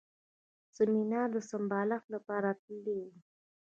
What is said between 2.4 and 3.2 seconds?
تللی و.